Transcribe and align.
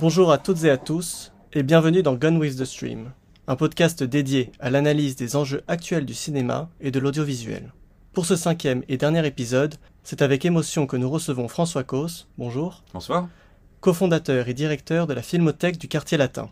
Bonjour 0.00 0.32
à 0.32 0.38
toutes 0.38 0.64
et 0.64 0.70
à 0.70 0.78
tous, 0.78 1.30
et 1.52 1.62
bienvenue 1.62 2.02
dans 2.02 2.14
Gun 2.14 2.36
with 2.36 2.56
the 2.56 2.64
Stream, 2.64 3.12
un 3.46 3.54
podcast 3.54 4.02
dédié 4.02 4.50
à 4.58 4.70
l'analyse 4.70 5.14
des 5.14 5.36
enjeux 5.36 5.62
actuels 5.68 6.06
du 6.06 6.14
cinéma 6.14 6.70
et 6.80 6.90
de 6.90 6.98
l'audiovisuel. 6.98 7.74
Pour 8.14 8.24
ce 8.24 8.34
cinquième 8.34 8.82
et 8.88 8.96
dernier 8.96 9.26
épisode, 9.26 9.74
c'est 10.02 10.22
avec 10.22 10.46
émotion 10.46 10.86
que 10.86 10.96
nous 10.96 11.10
recevons 11.10 11.48
François 11.48 11.84
Cos, 11.84 12.28
bonjour, 12.38 12.82
Bonsoir. 12.94 13.28
cofondateur 13.82 14.48
et 14.48 14.54
directeur 14.54 15.06
de 15.06 15.12
la 15.12 15.20
Filmothèque 15.20 15.76
du 15.76 15.86
Quartier 15.86 16.16
Latin, 16.16 16.48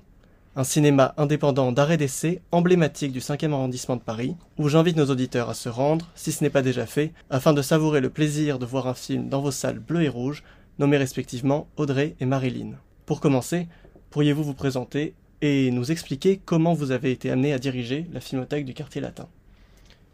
un 0.55 0.65
cinéma 0.65 1.15
indépendant 1.17 1.73
d'arrêt 1.73 1.97
d'essai 1.97 2.43
emblématique 2.53 3.13
du 3.13 3.21
5e 3.21 3.55
arrondissement 3.55 3.97
de 3.97 4.03
Paris, 4.03 4.37
où 4.59 4.69
j'invite 4.69 4.99
nos 4.99 5.11
auditeurs 5.11 5.49
à 5.49 5.55
se 5.55 5.71
rendre, 5.71 6.07
si 6.15 6.33
ce 6.33 6.45
n'est 6.45 6.51
pas 6.51 6.61
déjà 6.61 6.85
fait, 6.85 7.15
afin 7.31 7.55
de 7.55 7.63
savourer 7.63 8.03
le 8.03 8.11
plaisir 8.11 8.59
de 8.59 8.67
voir 8.67 8.89
un 8.89 8.95
film 8.95 9.31
dans 9.31 9.41
vos 9.41 9.53
salles 9.53 9.79
bleues 9.79 10.03
et 10.03 10.09
rouges, 10.11 10.45
nommés 10.79 10.99
respectivement 10.99 11.67
Audrey 11.79 12.15
et 12.21 12.27
Marilyn. 12.27 12.73
Pour 13.09 13.23
commencer, 13.23 13.69
pourriez-vous 14.11 14.45
vous 14.45 14.53
présenter 14.53 15.15
et 15.41 15.71
nous 15.71 15.91
expliquer 15.91 16.43
comment 16.45 16.75
vous 16.75 16.91
avez 16.91 17.11
été 17.11 17.31
amené 17.31 17.55
à 17.55 17.59
diriger 17.59 18.07
la 18.13 18.21
Filmothèque 18.21 18.67
du 18.67 18.75
Quartier 18.75 19.01
Latin? 19.01 19.27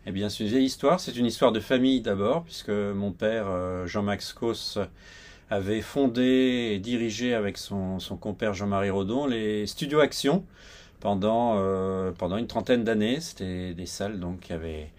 Eh 0.06 0.12
bien, 0.12 0.28
c'est 0.28 0.44
une 0.44 0.50
vieille 0.50 0.66
histoire. 0.66 1.00
C'est 1.00 1.16
une 1.16 1.26
histoire 1.26 1.50
de 1.50 1.58
famille 1.58 2.02
d'abord, 2.02 2.44
puisque 2.44 2.68
mon 2.68 3.10
père, 3.10 3.46
euh, 3.48 3.84
Jean-Max 3.88 4.32
Cos, 4.32 4.78
avait 5.50 5.80
fondé 5.80 6.70
et 6.72 6.78
dirigé 6.78 7.34
avec 7.34 7.58
son, 7.58 7.98
compère 8.20 8.54
Jean-Marie 8.54 8.90
Rodon 8.90 9.26
les 9.26 9.66
studios 9.66 9.98
Action 9.98 10.44
pendant, 11.00 11.56
euh, 11.58 12.12
pendant 12.12 12.36
une 12.36 12.46
trentaine 12.46 12.84
d'années. 12.84 13.18
C'était 13.18 13.74
des 13.74 13.86
salles 13.86 14.20
donc, 14.20 14.38
qui 14.38 14.52
avaient 14.52 14.92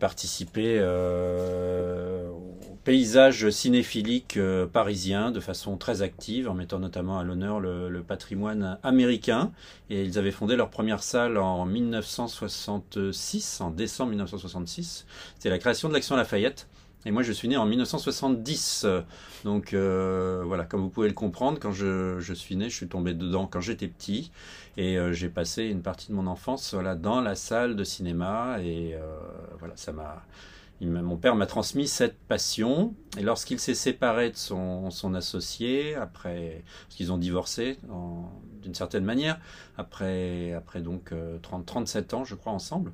participé 0.00 0.76
euh, 0.80 2.28
paysage 2.84 3.50
cinéphilique 3.50 4.36
euh, 4.36 4.66
parisien 4.66 5.30
de 5.30 5.40
façon 5.40 5.76
très 5.76 6.02
active, 6.02 6.48
en 6.48 6.54
mettant 6.54 6.78
notamment 6.78 7.18
à 7.18 7.24
l'honneur 7.24 7.60
le, 7.60 7.88
le 7.88 8.02
patrimoine 8.02 8.78
américain. 8.82 9.52
Et 9.90 10.04
ils 10.04 10.18
avaient 10.18 10.30
fondé 10.30 10.56
leur 10.56 10.70
première 10.70 11.02
salle 11.02 11.38
en 11.38 11.64
1966, 11.66 13.60
en 13.60 13.70
décembre 13.70 14.10
1966. 14.10 15.06
C'était 15.34 15.50
la 15.50 15.58
création 15.58 15.88
de 15.88 15.94
l'Action 15.94 16.16
Lafayette. 16.16 16.66
Et 17.04 17.10
moi, 17.10 17.22
je 17.22 17.32
suis 17.32 17.48
né 17.48 17.56
en 17.56 17.66
1970. 17.66 18.86
Donc 19.44 19.74
euh, 19.74 20.42
voilà, 20.46 20.64
comme 20.64 20.80
vous 20.80 20.88
pouvez 20.88 21.08
le 21.08 21.14
comprendre, 21.14 21.58
quand 21.60 21.72
je, 21.72 22.20
je, 22.20 22.34
suis 22.34 22.56
né, 22.56 22.70
je 22.70 22.76
suis 22.76 22.88
tombé 22.88 23.14
dedans 23.14 23.46
quand 23.46 23.60
j'étais 23.60 23.88
petit. 23.88 24.30
Et 24.76 24.98
euh, 24.98 25.12
j'ai 25.12 25.28
passé 25.28 25.64
une 25.64 25.82
partie 25.82 26.08
de 26.08 26.14
mon 26.14 26.26
enfance 26.26 26.74
voilà, 26.74 26.94
dans 26.94 27.20
la 27.20 27.34
salle 27.34 27.74
de 27.76 27.84
cinéma. 27.84 28.58
Et 28.62 28.94
euh, 28.94 29.00
voilà, 29.58 29.76
ça 29.76 29.92
m'a. 29.92 30.22
Mon 30.86 31.16
père 31.16 31.36
m'a 31.36 31.46
transmis 31.46 31.86
cette 31.86 32.18
passion. 32.18 32.94
Et 33.18 33.22
lorsqu'il 33.22 33.58
s'est 33.58 33.74
séparé 33.74 34.30
de 34.30 34.36
son, 34.36 34.90
associé, 35.14 35.94
après, 35.94 36.64
parce 36.84 36.96
qu'ils 36.96 37.12
ont 37.12 37.18
divorcé 37.18 37.78
d'une 38.62 38.74
certaine 38.74 39.04
manière, 39.04 39.38
après, 39.76 40.52
après 40.52 40.80
donc 40.80 41.12
30, 41.42 41.66
37 41.66 42.14
ans, 42.14 42.24
je 42.24 42.34
crois, 42.34 42.52
ensemble, 42.52 42.92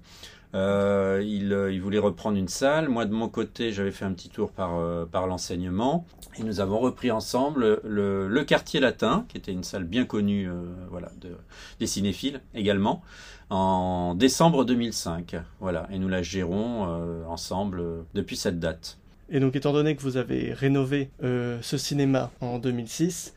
euh, 0.54 1.22
il, 1.22 1.52
il, 1.72 1.80
voulait 1.80 1.98
reprendre 1.98 2.38
une 2.38 2.48
salle. 2.48 2.88
Moi, 2.88 3.04
de 3.04 3.12
mon 3.12 3.28
côté, 3.28 3.72
j'avais 3.72 3.90
fait 3.90 4.04
un 4.04 4.12
petit 4.12 4.30
tour 4.30 4.50
par, 4.50 4.76
euh, 4.76 5.04
par 5.04 5.26
l'enseignement. 5.26 6.06
Et 6.38 6.42
nous 6.42 6.60
avons 6.60 6.78
repris 6.78 7.10
ensemble 7.10 7.80
le, 7.84 8.44
quartier 8.44 8.80
latin, 8.80 9.26
qui 9.28 9.36
était 9.36 9.52
une 9.52 9.64
salle 9.64 9.84
bien 9.84 10.04
connue 10.04 10.48
euh, 10.48 10.62
voilà, 10.90 11.10
de, 11.20 11.36
des 11.80 11.86
cinéphiles 11.86 12.40
également, 12.54 13.02
en 13.50 14.14
décembre 14.14 14.64
2005. 14.64 15.36
Voilà, 15.60 15.86
et 15.90 15.98
nous 15.98 16.08
la 16.08 16.22
gérons 16.22 16.84
ensemble 17.28 17.82
depuis 18.14 18.36
cette 18.36 18.58
date. 18.58 18.98
Et 19.30 19.40
donc, 19.40 19.56
étant 19.56 19.72
donné 19.72 19.94
que 19.96 20.02
vous 20.02 20.16
avez 20.16 20.52
rénové 20.52 21.10
ce 21.20 21.76
cinéma 21.76 22.30
en 22.40 22.58
2006, 22.58 23.34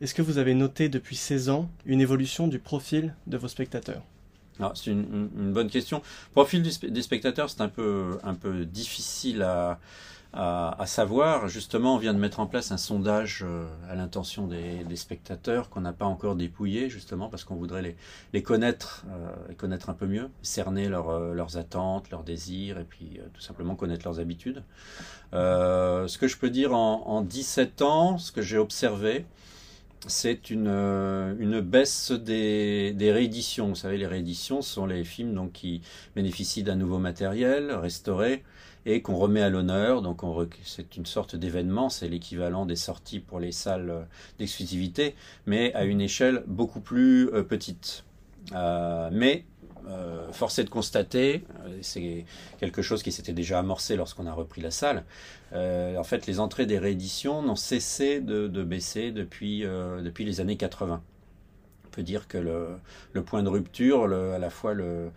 est-ce 0.00 0.14
que 0.14 0.22
vous 0.22 0.38
avez 0.38 0.54
noté 0.54 0.88
depuis 0.88 1.16
16 1.16 1.48
ans 1.50 1.70
une 1.86 2.00
évolution 2.00 2.48
du 2.48 2.58
profil 2.58 3.14
de 3.26 3.36
vos 3.36 3.48
spectateurs? 3.48 4.02
C'est 4.74 4.90
une, 4.90 5.00
une, 5.00 5.30
une, 5.36 5.52
bonne 5.52 5.68
question. 5.68 6.02
Profil 6.32 6.62
du, 6.62 6.70
des 6.90 7.02
spectateurs, 7.02 7.50
c'est 7.50 7.60
un 7.60 7.68
peu, 7.68 8.18
un 8.22 8.34
peu 8.34 8.64
difficile 8.64 9.42
à, 9.42 9.80
à, 10.36 10.86
savoir. 10.86 11.48
Justement, 11.48 11.94
on 11.94 11.98
vient 11.98 12.14
de 12.14 12.18
mettre 12.18 12.40
en 12.40 12.46
place 12.46 12.72
un 12.72 12.76
sondage 12.76 13.44
à 13.88 13.94
l'intention 13.94 14.46
des, 14.46 14.96
spectateurs 14.96 15.70
qu'on 15.70 15.80
n'a 15.80 15.92
pas 15.92 16.06
encore 16.06 16.36
dépouillé, 16.36 16.88
justement, 16.88 17.28
parce 17.28 17.44
qu'on 17.44 17.56
voudrait 17.56 17.96
les, 18.32 18.42
connaître, 18.42 19.04
euh, 19.10 19.54
connaître 19.56 19.90
un 19.90 19.94
peu 19.94 20.06
mieux, 20.06 20.28
cerner 20.42 20.88
leur, 20.88 21.10
euh, 21.10 21.34
leurs 21.34 21.56
attentes, 21.56 22.10
leurs 22.10 22.22
désirs, 22.22 22.78
et 22.78 22.84
puis 22.84 23.18
euh, 23.18 23.22
tout 23.32 23.40
simplement 23.40 23.74
connaître 23.74 24.04
leurs 24.04 24.20
habitudes. 24.20 24.62
Euh, 25.32 26.06
ce 26.08 26.18
que 26.18 26.28
je 26.28 26.36
peux 26.36 26.50
dire 26.50 26.74
en, 26.74 27.06
en 27.06 27.22
17 27.22 27.82
ans, 27.82 28.18
ce 28.18 28.32
que 28.32 28.42
j'ai 28.42 28.58
observé, 28.58 29.26
c'est 30.06 30.50
une, 30.50 30.68
une 30.68 31.60
baisse 31.60 32.12
des, 32.12 32.92
des, 32.92 33.10
rééditions. 33.10 33.68
Vous 33.68 33.74
savez, 33.74 33.96
les 33.96 34.06
rééditions 34.06 34.60
sont 34.60 34.84
les 34.84 35.02
films 35.02 35.34
donc, 35.34 35.52
qui 35.52 35.80
bénéficient 36.14 36.62
d'un 36.62 36.76
nouveau 36.76 36.98
matériel 36.98 37.72
restauré 37.72 38.44
et 38.86 39.02
qu'on 39.02 39.16
remet 39.16 39.42
à 39.42 39.50
l'honneur. 39.50 40.02
Donc 40.02 40.22
c'est 40.64 40.96
une 40.96 41.06
sorte 41.06 41.36
d'événement, 41.36 41.88
c'est 41.88 42.08
l'équivalent 42.08 42.66
des 42.66 42.76
sorties 42.76 43.20
pour 43.20 43.40
les 43.40 43.52
salles 43.52 44.06
d'exclusivité, 44.38 45.14
mais 45.46 45.72
à 45.74 45.84
une 45.84 46.00
échelle 46.00 46.44
beaucoup 46.46 46.80
plus 46.80 47.28
euh, 47.28 47.42
petite. 47.42 48.04
Euh, 48.52 49.08
mais 49.12 49.44
euh, 49.88 50.32
force 50.32 50.58
est 50.58 50.64
de 50.64 50.70
constater, 50.70 51.44
c'est 51.82 52.24
quelque 52.58 52.82
chose 52.82 53.02
qui 53.02 53.12
s'était 53.12 53.32
déjà 53.32 53.58
amorcé 53.58 53.96
lorsqu'on 53.96 54.26
a 54.26 54.32
repris 54.32 54.60
la 54.60 54.70
salle. 54.70 55.04
Euh, 55.52 55.96
en 55.96 56.04
fait, 56.04 56.26
les 56.26 56.40
entrées 56.40 56.66
des 56.66 56.78
rééditions 56.78 57.42
n'ont 57.42 57.56
cessé 57.56 58.20
de, 58.20 58.48
de, 58.48 58.64
baisser 58.64 59.12
depuis, 59.12 59.64
euh, 59.64 60.02
depuis 60.02 60.24
les 60.24 60.40
années 60.40 60.56
80. 60.56 61.02
Peut 61.94 62.02
dire 62.02 62.26
que 62.26 62.38
le, 62.38 63.22
point 63.22 63.44
de 63.44 63.48
rupture, 63.48 64.08
le, 64.08 64.32
à 64.32 64.38
la 64.38 64.50
fois 64.50 64.74
le, 64.74 65.10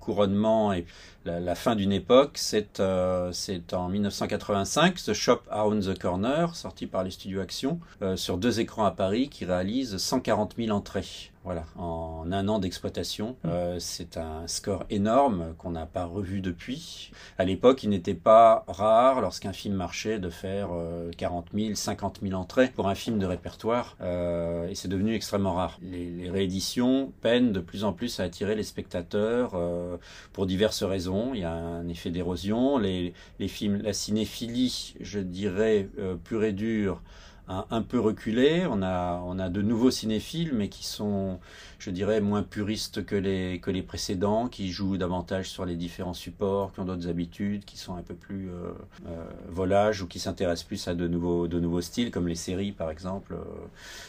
couronnement 0.00 0.72
et 0.72 0.84
la, 1.24 1.38
la 1.38 1.54
fin 1.54 1.76
d'une 1.76 1.92
époque, 1.92 2.32
c'est 2.34 2.80
euh, 2.80 3.32
en 3.72 3.88
1985, 3.88 4.96
The 4.96 5.12
Shop 5.12 5.42
Around 5.50 5.84
the 5.84 5.96
Corner, 5.96 6.56
sorti 6.56 6.88
par 6.88 7.04
les 7.04 7.12
studios 7.12 7.40
Action, 7.40 7.78
euh, 8.02 8.16
sur 8.16 8.36
deux 8.36 8.58
écrans 8.58 8.84
à 8.84 8.90
Paris, 8.90 9.28
qui 9.28 9.44
réalise 9.44 9.96
140 9.96 10.56
000 10.58 10.70
entrées. 10.76 11.30
Voilà, 11.44 11.66
en 11.76 12.32
un 12.32 12.48
an 12.48 12.58
d'exploitation, 12.58 13.36
euh, 13.44 13.76
c'est 13.78 14.16
un 14.16 14.46
score 14.46 14.86
énorme 14.88 15.54
qu'on 15.58 15.72
n'a 15.72 15.84
pas 15.84 16.06
revu 16.06 16.40
depuis. 16.40 17.10
À 17.36 17.44
l'époque, 17.44 17.82
il 17.82 17.90
n'était 17.90 18.14
pas 18.14 18.64
rare, 18.66 19.20
lorsqu'un 19.20 19.52
film 19.52 19.74
marchait, 19.74 20.18
de 20.18 20.30
faire 20.30 20.70
euh, 20.72 21.10
40 21.18 21.48
000, 21.52 21.74
50 21.74 22.20
000 22.22 22.32
entrées 22.32 22.68
pour 22.68 22.88
un 22.88 22.94
film 22.94 23.18
de 23.18 23.26
répertoire, 23.26 23.98
euh, 24.00 24.68
et 24.68 24.74
c'est 24.74 24.88
devenu 24.88 25.14
extrêmement 25.14 25.52
rare. 25.52 25.78
Les, 25.82 26.10
les, 26.10 26.30
rééditions 26.30 27.12
peinent 27.20 27.52
de 27.52 27.60
plus 27.60 27.84
en 27.84 27.92
plus 27.92 28.20
à 28.20 28.22
attirer 28.22 28.54
les 28.54 28.62
spectateurs 28.62 29.52
euh, 29.52 29.98
pour 30.32 30.46
diverses 30.46 30.82
raisons. 30.82 31.34
Il 31.34 31.40
y 31.40 31.44
a 31.44 31.52
un 31.52 31.86
effet 31.88 32.08
d'érosion, 32.08 32.78
les, 32.78 33.12
les, 33.38 33.48
films, 33.48 33.82
la 33.82 33.92
cinéphilie, 33.92 34.94
je 34.98 35.20
dirais, 35.20 35.90
euh, 35.98 36.14
pure 36.14 36.44
et 36.44 36.52
dure, 36.52 37.02
un, 37.48 37.82
peu 37.82 38.00
reculé. 38.00 38.66
On 38.68 38.82
a, 38.82 39.22
on 39.24 39.38
a 39.38 39.48
de 39.48 39.62
nouveaux 39.62 39.90
cinéphiles, 39.90 40.52
mais 40.54 40.68
qui 40.68 40.84
sont, 40.84 41.38
je 41.78 41.90
dirais, 41.90 42.20
moins 42.20 42.42
puristes 42.42 43.04
que 43.04 43.16
les, 43.16 43.60
que 43.60 43.70
les 43.70 43.82
précédents, 43.82 44.48
qui 44.48 44.70
jouent 44.70 44.96
davantage 44.96 45.50
sur 45.50 45.64
les 45.64 45.76
différents 45.76 46.14
supports, 46.14 46.72
qui 46.72 46.80
ont 46.80 46.84
d'autres 46.84 47.08
habitudes, 47.08 47.64
qui 47.64 47.76
sont 47.76 47.96
un 47.96 48.02
peu 48.02 48.14
plus 48.14 48.48
euh, 48.48 48.72
euh, 49.06 49.24
volages 49.48 50.02
ou 50.02 50.06
qui 50.06 50.18
s'intéressent 50.18 50.66
plus 50.66 50.88
à 50.88 50.94
de 50.94 51.06
nouveaux, 51.06 51.46
de 51.46 51.60
nouveaux 51.60 51.82
styles, 51.82 52.10
comme 52.10 52.28
les 52.28 52.34
séries, 52.34 52.72
par 52.72 52.90
exemple, 52.90 53.34
euh, 53.34 53.44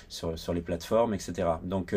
sur, 0.10 0.38
sur 0.40 0.54
les 0.54 0.62
plateformes, 0.62 1.14
etc. 1.14 1.50
Donc, 1.64 1.96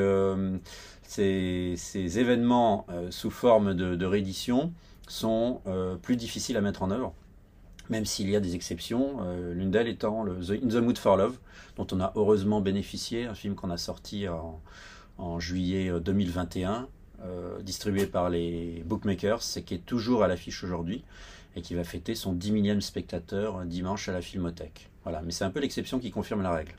ces, 1.02 1.74
ces, 1.76 2.18
événements 2.18 2.86
sous 3.10 3.30
forme 3.30 3.74
de, 3.74 3.94
de 3.94 4.06
réédition 4.06 4.72
sont 5.06 5.60
plus 6.02 6.16
difficiles 6.16 6.56
à 6.56 6.60
mettre 6.60 6.82
en 6.82 6.90
œuvre 6.90 7.14
même 7.90 8.04
s'il 8.04 8.28
y 8.30 8.36
a 8.36 8.40
des 8.40 8.54
exceptions, 8.54 9.18
euh, 9.22 9.54
l'une 9.54 9.70
d'elles 9.70 9.88
étant 9.88 10.24
The 10.24 10.62
In 10.62 10.68
the 10.68 10.82
Mood 10.82 10.98
for 10.98 11.16
Love, 11.16 11.38
dont 11.76 11.86
on 11.92 12.00
a 12.00 12.12
heureusement 12.16 12.60
bénéficié, 12.60 13.26
un 13.26 13.34
film 13.34 13.54
qu'on 13.54 13.70
a 13.70 13.76
sorti 13.76 14.28
en, 14.28 14.60
en, 15.18 15.40
juillet 15.40 15.90
2021, 16.00 16.88
euh, 17.24 17.60
distribué 17.62 18.06
par 18.06 18.30
les 18.30 18.82
bookmakers, 18.86 19.42
et 19.56 19.62
qui 19.62 19.74
est 19.74 19.84
toujours 19.84 20.22
à 20.22 20.28
l'affiche 20.28 20.62
aujourd'hui, 20.64 21.04
et 21.56 21.62
qui 21.62 21.74
va 21.74 21.84
fêter 21.84 22.14
son 22.14 22.32
10 22.32 22.52
millième 22.52 22.80
spectateur 22.80 23.64
dimanche 23.64 24.08
à 24.08 24.12
la 24.12 24.20
Filmothèque. 24.20 24.90
Voilà, 25.04 25.22
mais 25.24 25.32
c'est 25.32 25.44
un 25.44 25.50
peu 25.50 25.60
l'exception 25.60 25.98
qui 25.98 26.10
confirme 26.10 26.42
la 26.42 26.52
règle. 26.52 26.72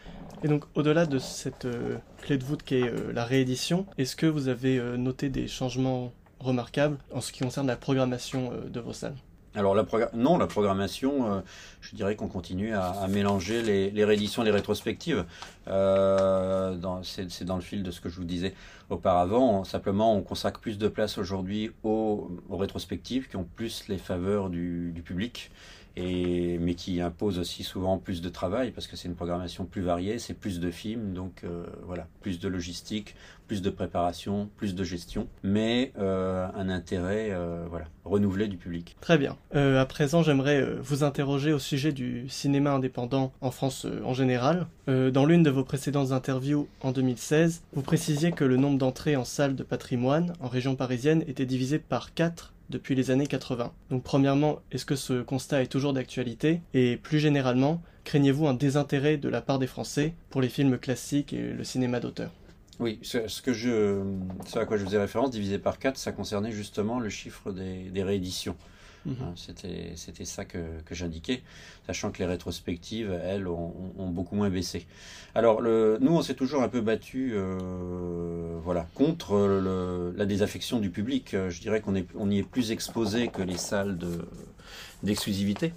Et 0.44 0.48
donc, 0.48 0.66
au-delà 0.76 1.06
de 1.06 1.20
cette 1.20 1.66
euh, 1.66 1.98
clé 2.22 2.38
de 2.38 2.44
voûte 2.44 2.64
qui 2.64 2.76
est 2.76 2.88
euh, 2.88 3.12
la 3.12 3.26
réédition, 3.26 3.86
est-ce 3.98 4.16
que 4.16 4.26
vous 4.26 4.48
avez 4.48 4.78
euh, 4.78 4.98
noté 4.98 5.30
des 5.30 5.48
changements 5.48 6.14
remarquables 6.40 6.98
en 7.12 7.22
ce 7.22 7.32
qui 7.32 7.40
concerne 7.40 7.68
la 7.68 7.76
programmation 7.76 8.54
de 8.68 8.80
vos 8.80 8.94
salles? 8.94 9.16
Alors 9.56 9.74
la 9.74 9.86
non, 10.14 10.38
la 10.38 10.48
programmation, 10.48 11.34
euh, 11.34 11.42
je 11.82 11.96
dirais 11.96 12.16
qu'on 12.16 12.28
continue 12.28 12.74
à, 12.74 13.08
mélanger 13.10 13.62
les, 13.62 13.90
les, 13.90 14.06
rééditions, 14.06 14.44
les 14.44 14.52
rétrospectives. 14.52 15.26
Euh, 15.68 16.78
c'est 17.04 17.44
dans 17.44 17.56
le 17.56 17.62
fil 17.62 17.82
de 17.84 17.92
ce 17.92 18.00
que 18.00 18.10
je 18.10 18.18
vous 18.18 18.26
disais 18.26 18.54
auparavant. 18.90 19.64
simplement, 19.64 20.16
on 20.16 20.22
consacre 20.22 20.60
plus 20.60 20.78
de 20.78 20.88
place 20.88 21.18
aujourd'hui 21.18 21.72
aux, 21.84 22.30
rétrospectives 22.50 23.28
qui 23.28 23.38
ont 23.38 23.48
plus 23.56 23.88
les 23.88 23.98
faveurs 23.98 24.50
du 24.50 25.02
public 25.04 25.52
mais 25.98 26.76
qui 26.76 27.02
impose 27.02 27.40
aussi 27.40 27.64
souvent 27.64 27.98
plus 27.98 28.22
de 28.22 28.30
travail 28.30 28.72
parce 28.72 28.88
que 28.88 28.96
c'est 28.96 29.08
une 29.08 29.16
programmation 29.16 29.66
plus 29.66 29.82
variée, 29.82 30.20
c'est 30.20 30.34
plus 30.34 30.60
de 30.60 30.72
films, 30.72 31.14
donc 31.14 31.42
euh, 31.44 31.66
voilà, 31.84 32.08
plus 32.22 32.40
de 32.40 32.48
logistique, 32.48 33.16
plus 33.48 33.62
de 33.62 33.70
préparation, 33.70 34.50
plus 34.58 34.76
de 34.76 34.84
gestion, 34.84 35.28
mais 35.44 35.92
euh, 35.98 36.48
un 36.56 36.70
intérêt 36.70 37.30
euh, 37.32 37.66
voilà, 37.70 37.86
renouvelé 38.06 38.48
du 38.48 38.58
public. 38.58 38.96
Très 39.02 39.18
bien. 39.18 39.36
à 39.54 39.86
présent, 39.86 40.22
j'aimerais 40.24 40.76
vous 40.82 41.04
interroger 41.04 41.54
au 41.54 41.60
sujet 41.60 41.92
du 41.92 42.30
cinéma 42.30 42.72
indépendant 42.72 43.32
en 43.42 43.52
France 43.52 43.86
en 44.04 44.14
général. 44.14 44.68
dans 44.88 45.26
l'une 45.26 45.44
de 45.44 45.50
vos 45.50 45.64
précédentes 45.64 46.12
interviews 46.12 46.68
en 46.82 46.92
2016, 46.92 47.64
vous 47.74 47.82
précisiez 47.82 48.32
que 48.32 48.44
le 48.44 48.58
nombre 48.58 48.78
d'entrées 48.78 49.16
en 49.16 49.26
salle 49.26 49.56
de 49.56 49.64
patrimoine 49.64 50.34
en 50.40 50.48
région 50.48 50.76
parisienne 50.76 51.24
était 51.28 51.46
divisé 51.46 51.80
par 51.80 52.14
4 52.14 52.54
depuis 52.70 52.96
les 52.96 53.12
années 53.12 53.28
80. 53.28 53.72
Donc 53.90 54.04
premièrement, 54.04 54.60
est-ce 54.72 54.86
que 54.86 54.96
ce 54.96 55.22
constat 55.22 55.62
est 55.64 55.68
toujours 55.68 55.94
d'actualité? 55.94 56.62
Et 56.74 56.98
plus 56.98 57.20
généralement, 57.20 57.82
craignez-vous 58.04 58.48
un 58.48 58.54
désintérêt 58.54 59.18
de 59.18 59.30
la 59.30 59.42
part 59.42 59.60
des 59.60 59.68
Français 59.68 60.14
pour 60.30 60.42
les 60.42 60.50
films 60.50 60.78
classiques 60.78 61.34
et 61.34 61.52
le 61.54 61.64
cinéma 61.64 62.00
d'auteur? 62.00 62.32
Oui, 62.80 62.98
ce, 63.02 63.42
que 63.42 63.52
je, 63.52 64.02
ce 64.46 64.58
à 64.58 64.66
quoi 64.66 64.78
je 64.78 64.86
faisais 64.86 65.00
référence, 65.00 65.32
divisé 65.32 65.60
par 65.60 65.80
4, 65.80 65.98
ça 65.98 66.14
concernait 66.14 66.52
justement 66.52 67.00
le 67.00 67.10
chiffre 67.10 67.52
des 67.52 68.04
rééditions. 68.04 68.56
Mhm. 69.06 69.16
Hein, 69.22 69.34
c'était, 69.36 70.26
ça 70.26 70.46
que, 70.46 70.82
que, 70.86 70.94
j'indiquais, 70.94 71.42
sachant 71.88 72.12
que 72.12 72.20
les 72.20 72.26
rétrospectives, 72.26 73.12
elles, 73.24 73.48
ont, 73.48 73.72
beaucoup 74.10 74.36
moins 74.36 74.50
baissé. 74.50 74.86
Alors, 75.36 75.62
le, 75.62 75.98
nous, 76.02 76.12
on 76.12 76.22
s'est 76.22 76.34
toujours 76.34 76.62
un 76.62 76.70
peu 76.70 76.82
battu 76.82 77.32
euh, 77.34 78.29
voilà, 78.64 78.88
contre 78.96 79.38
le, 79.38 80.14
la 80.16 80.26
désaffection 80.26 80.80
du 80.80 80.90
public. 80.90 81.34
Euh, 81.34 81.50
je 81.50 81.62
dirais 81.62 81.82
qu'on 81.82 81.96
est, 81.96 82.08
on 82.16 82.30
y 82.30 82.40
est 82.40 82.44
plus 82.44 82.72
exposé 82.72 83.28
que 83.28 83.42
les 83.42 83.58
salles 83.58 83.98
de, 83.98 84.26
d'exclusivité. 85.04 85.74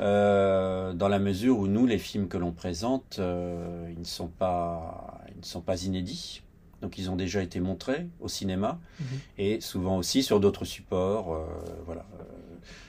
Euh, 0.00 0.92
dans 0.92 1.08
la 1.08 1.18
mesure 1.18 1.58
où 1.58 1.66
nous, 1.66 1.86
les 1.86 1.98
films 1.98 2.28
que 2.28 2.36
l'on 2.36 2.52
présente, 2.52 3.16
ils 3.18 3.98
ne 3.98 4.04
sont 4.04 4.28
pas, 4.28 5.20
ils 5.34 5.40
ne 5.40 5.44
sont 5.44 5.60
pas 5.60 5.82
inédits. 5.82 6.42
Donc 6.84 6.98
ils 6.98 7.10
ont 7.10 7.16
déjà 7.16 7.42
été 7.42 7.60
montrés 7.60 8.08
au 8.20 8.28
cinéma 8.28 8.78
mhm. 9.00 9.06
et 9.38 9.60
souvent 9.62 9.96
aussi 9.96 10.22
sur 10.22 10.38
d'autres 10.38 10.66
supports, 10.66 11.32
euh, 11.32 11.46
voilà, 11.86 12.04
euh, 12.20 12.24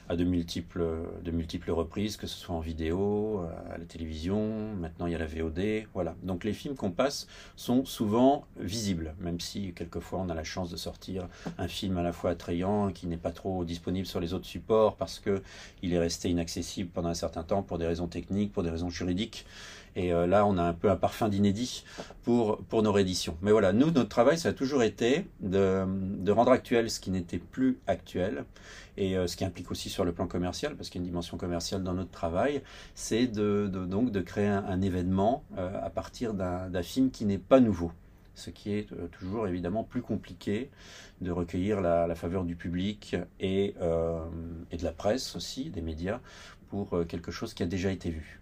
à 0.10 0.16
de 0.16 0.24
multiples, 0.24 0.86
de 1.24 1.32
multiples 1.32 1.72
reprises, 1.72 2.18
que 2.18 2.28
ce 2.28 2.38
soit 2.38 2.56
en 2.56 2.60
vidéo, 2.60 3.42
euh, 3.42 3.74
à 3.74 3.78
la 3.78 3.86
télévision, 3.86 4.76
maintenant 4.76 5.08
il 5.08 5.14
y 5.14 5.16
a 5.16 5.20
la 5.20 5.26
VOD, 5.26 5.88
voilà. 5.94 6.16
Donc 6.24 6.44
les 6.44 6.54
films 6.54 6.76
qu'on 6.76 6.92
passe 6.92 7.28
sont 7.56 7.86
souvent 7.86 8.46
visibles, 8.58 9.16
même 9.20 9.40
si 9.40 9.74
quelquefois 9.74 10.20
on 10.20 10.30
a 10.30 10.34
la 10.34 10.44
chance 10.44 10.70
de 10.70 10.78
sortir 10.78 11.28
un 11.58 11.68
film 11.68 11.98
à 11.98 12.04
la 12.04 12.14
fois 12.14 12.32
attrayant 12.32 12.92
qui 12.92 13.08
n'est 13.08 13.18
pas 13.18 13.32
trop 13.32 13.66
disponible 13.66 14.06
sur 14.06 14.20
les 14.20 14.34
autres 14.34 14.46
supports 14.46 14.96
parce 14.96 15.20
que 15.20 15.42
il 15.82 15.94
est 15.94 16.00
resté 16.00 16.30
inaccessible 16.30 16.90
pendant 16.94 17.10
un 17.10 17.16
certain 17.16 17.44
temps 17.44 17.64
pour 17.64 17.78
des 17.78 17.88
raisons 17.88 18.08
techniques, 18.08 18.52
pour 18.52 18.64
des 18.64 18.70
raisons 18.70 18.90
juridiques. 18.90 19.46
Et 19.96 20.12
euh, 20.12 20.28
là, 20.28 20.46
on 20.46 20.58
a 20.58 20.64
un 20.64 20.74
peu 20.74 20.90
un 20.90 20.98
parfum 20.98 21.30
d'inédit 21.30 21.86
pour, 22.24 22.58
pour 22.66 22.84
nos 22.84 22.92
rééditions. 22.92 23.38
Mais 23.42 23.52
voilà, 23.52 23.72
nous, 23.72 23.92
notre 23.92 24.10
travail, 24.10 24.38
ça 24.38 24.50
a 24.50 24.54
toujours 24.54 24.84
été 24.84 25.26
de, 25.40 25.86
de 25.88 26.32
rendre 26.32 26.52
actuel 26.52 26.90
ce 26.90 27.00
qui 27.00 27.12
n'était 27.12 27.38
plus 27.38 27.78
actuel. 27.88 28.44
Et 28.98 29.18
euh, 29.18 29.28
ce 29.28 29.36
qui 29.36 29.46
implique 29.46 29.72
aussi 29.72 29.90
sur 29.90 30.06
le 30.06 30.14
plan 30.14 30.28
commercial, 30.28 30.76
parce 30.76 30.90
qu'il 30.90 31.00
y 31.00 31.04
a 31.04 31.04
une 31.04 31.10
dimension 31.10 31.38
commerciale 31.38 31.84
dans 31.84 31.94
notre 31.94 32.12
travail, 32.12 32.62
c'est 32.94 33.28
de, 33.28 33.70
de, 33.72 33.86
donc 33.86 34.12
de 34.12 34.22
créer 34.22 34.48
un, 34.48 34.82
événement 34.82 35.44
euh, 35.58 35.80
à 35.84 35.90
partir 35.90 36.34
d'un 36.34 36.84
film 36.84 37.12
qui 37.12 37.26
n'est 37.26 37.38
pas 37.38 37.60
nouveau. 37.60 37.92
Ce 38.36 38.50
qui 38.50 38.74
est 38.74 38.90
toujours 39.12 39.48
évidemment 39.48 39.86
plus 39.86 40.02
compliqué 40.02 40.70
de 41.22 41.32
recueillir 41.32 41.80
la, 41.80 42.14
faveur 42.16 42.44
du 42.44 42.56
public 42.58 43.16
et, 43.40 43.76
euh, 43.82 44.20
de 44.72 44.84
la 44.84 44.92
presse 44.92 45.36
aussi, 45.38 45.70
des 45.70 45.82
médias, 45.82 46.20
pour 46.70 47.06
quelque 47.08 47.32
chose 47.32 47.54
qui 47.54 47.64
a 47.64 47.66
déjà 47.66 47.92
été 47.92 48.10
vu. 48.10 48.42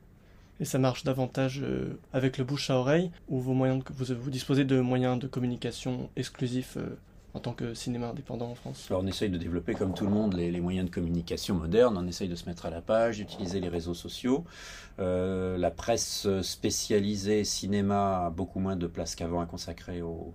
Et 0.59 0.65
ça 0.65 0.79
marche 0.79 1.03
davantage 1.03 1.61
euh, 1.61 1.99
avec 2.13 2.37
le 2.37 2.43
bouche 2.43 2.69
à 2.69 2.77
oreille, 2.77 3.11
ou 3.27 3.39
vos 3.39 3.53
moyens 3.53 3.83
vous, 3.95 4.15
vous, 4.15 4.29
disposez 4.29 4.65
de 4.65 4.79
moyens 4.79 5.17
de 5.19 5.27
communication 5.27 6.09
exclusifs 6.15 6.77
euh, 6.77 6.95
en 7.33 7.39
tant 7.39 7.53
que 7.53 7.73
cinéma 7.73 8.09
indépendant 8.09 8.51
en 8.51 8.55
France 8.55 8.87
Alors 8.89 9.03
on 9.03 9.07
essaye 9.07 9.29
de 9.29 9.37
développer 9.37 9.73
comme 9.73 9.93
tout 9.93 10.05
le 10.05 10.11
monde 10.11 10.33
les, 10.35 10.61
moyens 10.61 10.89
de 10.89 10.93
communication 10.93 11.55
modernes, 11.55 11.97
on 11.97 12.07
essaye 12.07 12.29
de 12.29 12.35
se 12.35 12.47
mettre 12.47 12.65
à 12.65 12.69
la 12.69 12.81
page, 12.81 13.17
d'utiliser 13.17 13.59
les 13.59 13.69
réseaux 13.69 13.93
sociaux. 13.93 14.45
Euh, 14.99 15.57
la 15.57 15.71
presse 15.71 16.27
spécialisée 16.41 17.43
cinéma 17.43 18.27
a 18.27 18.29
beaucoup 18.29 18.59
moins 18.59 18.75
de 18.75 18.87
place 18.87 19.15
qu'avant 19.15 19.41
à 19.41 19.45
consacrer 19.45 20.01
au, 20.01 20.33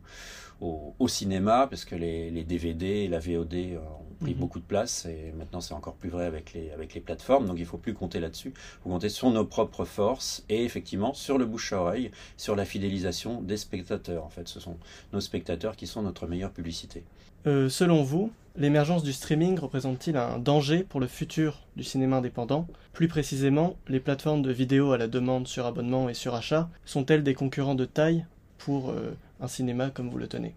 cinéma, 1.07 1.69
parce 1.69 1.85
que 1.85 1.95
les, 1.95 2.45
DVD 2.45 2.87
et 2.87 3.09
la 3.09 3.21
VOD 3.21 3.55
euh, 3.55 3.79
ont 3.79 4.08
pris 4.21 4.35
mhm. 4.35 4.41
beaucoup 4.41 4.59
de 4.61 4.65
place, 4.65 5.07
et 5.07 5.33
maintenant 5.37 5.61
c'est 5.61 5.75
encore 5.75 5.95
plus 5.95 6.11
vrai 6.11 6.27
avec 6.27 6.53
les, 6.53 6.71
avec 6.71 6.95
les 6.95 7.01
plateformes, 7.01 7.47
donc 7.47 7.59
il 7.59 7.67
faut 7.67 7.79
plus 7.79 7.95
compter 7.95 8.21
là-dessus, 8.21 8.53
il 8.55 8.83
faut 8.83 8.91
compter 8.91 9.09
sur 9.09 9.31
nos 9.31 9.45
propres 9.45 9.85
forces, 9.85 10.45
et 10.49 10.65
effectivement 10.65 11.15
sur 11.15 11.39
le 11.39 11.47
bouche 11.47 11.73
à 11.73 11.81
oreille, 11.81 12.11
sur 12.37 12.57
la 12.57 12.65
fidélisation 12.65 13.41
des 13.43 13.57
spectateurs. 13.57 14.25
En 14.25 14.31
fait, 14.31 14.49
ce 14.49 14.61
sont 14.61 14.77
nos 15.13 15.21
spectateurs 15.21 15.77
qui 15.77 15.87
sont 15.87 16.03
notre 16.03 16.27
meilleure 16.27 16.53
publicité. 16.53 17.05
Euh, 17.47 17.69
selon 17.69 18.03
vous, 18.03 18.33
l'émergence 18.57 19.03
du 19.03 19.13
streaming 19.13 19.59
représente-t-il 19.59 20.17
un 20.17 20.39
danger 20.39 20.83
pour 20.83 21.01
le 21.01 21.07
futur 21.07 21.61
du 21.77 21.85
cinéma 21.85 22.17
indépendant? 22.17 22.67
Plus 22.93 23.09
précisément, 23.09 23.77
les 23.89 24.01
plateformes 24.01 24.43
de 24.43 24.51
vidéo 24.51 24.93
à 24.93 24.99
la 24.99 25.07
demande 25.07 25.47
sur 25.47 25.65
abonnement 25.65 26.09
et 26.09 26.15
sur 26.15 26.35
achat 26.35 26.69
sont-elles 26.85 27.23
des 27.23 27.35
concurrents 27.35 27.77
de 27.77 27.85
taille 27.85 28.27
pour 28.59 28.91
euh, 28.91 29.17
un 29.41 29.49
cinéma 29.49 29.91
comme 29.91 30.11
vous 30.11 30.19
le 30.19 30.27
tenez? 30.27 30.55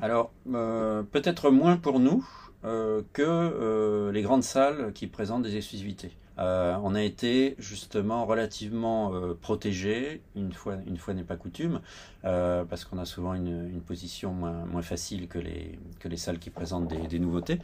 Alors, 0.00 0.32
euh, 0.52 1.02
peut-être 1.02 1.50
moins 1.50 1.76
pour 1.76 2.00
nous 2.00 2.26
que 2.64 3.22
euh, 3.22 4.10
les 4.12 4.22
grandes 4.22 4.42
salles 4.42 4.92
qui 4.94 5.06
présentent 5.06 5.42
des 5.42 5.56
exclusivités. 5.56 6.12
on 6.38 6.94
a 6.94 7.02
été 7.02 7.54
justement 7.58 8.24
relativement 8.26 9.12
protégé, 9.40 10.22
une 10.34 10.52
fois, 10.52 10.76
une 10.86 10.96
fois 10.96 11.14
n'est 11.14 11.24
pas 11.24 11.36
coutume, 11.36 11.80
parce 12.22 12.84
qu'on 12.84 12.98
a 12.98 13.04
souvent 13.04 13.34
une, 13.34 13.80
position 13.86 14.32
moins, 14.32 14.82
facile 14.82 15.28
que 15.28 15.38
les, 15.38 16.16
salles 16.16 16.38
qui 16.38 16.50
présentent 16.50 16.88
des, 16.88 17.18
nouveautés. 17.18 17.58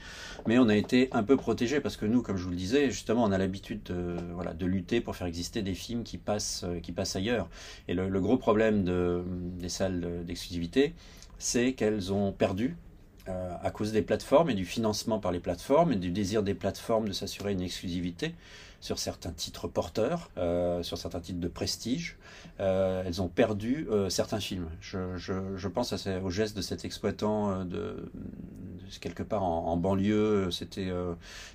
Mais 0.47 0.59
on 0.59 0.69
a 0.69 0.77
été 0.77 1.09
un 1.13 1.23
peu 1.23 1.37
protégé 1.37 1.81
parce 1.81 1.97
que 1.97 2.07
nous, 2.07 2.23
comme 2.23 2.37
je 2.37 2.45
vous 2.45 2.51
le 2.51 2.57
disais, 2.57 2.91
justement, 2.91 3.25
on 3.25 3.33
a 3.33 3.39
l'habitude 3.39 3.83
de, 3.85 4.67
lutter 4.67 5.01
pour 5.01 5.17
faire 5.17 5.27
exister 5.27 5.63
des 5.63 5.75
films 5.75 6.05
qui 6.05 6.19
passent, 6.19 6.65
ailleurs. 7.15 7.49
Et 7.89 7.95
le, 7.95 8.21
gros 8.21 8.37
problème 8.37 8.85
de, 8.85 9.25
des 9.59 9.71
salles 9.71 10.25
d'exclusivité, 10.25 10.95
c'est 11.39 11.73
qu'elles 11.73 12.13
ont 12.13 12.33
perdu 12.33 12.77
euh, 13.31 13.55
à 13.63 13.71
cause 13.71 13.93
des 13.93 14.03
plateformes 14.03 14.51
et 14.51 14.55
du 14.55 14.65
financement 14.65 15.19
par 15.19 15.33
les 15.33 15.41
plateformes 15.41 15.93
et 15.93 15.97
du 15.97 16.11
désir 16.11 16.43
des 16.43 16.55
plateformes 16.55 17.09
de 17.09 17.13
s'assurer 17.13 17.53
une 17.53 17.61
exclusivité 17.61 18.35
sur 18.81 18.99
certains 18.99 19.33
titres 19.33 19.69
porteurs, 19.69 20.31
euh, 20.39 20.83
sur 20.83 20.97
certains 20.97 21.21
titres 21.21 21.41
de 21.41 21.49
prestige, 21.49 22.17
euh, 22.61 23.03
elles 23.05 23.21
ont 23.21 23.29
perdu 23.29 23.87
certains 24.09 24.41
films. 24.41 24.69
Je, 24.81 25.69
pense 25.69 25.93
au 26.25 26.31
geste 26.31 26.57
de 26.57 26.63
cet 26.63 26.85
exploitant 26.85 27.65
de, 27.65 28.11
quelque 29.01 29.23
part 29.23 29.43
en, 29.43 29.77
banlieue, 29.77 30.51
c'était 30.51 30.91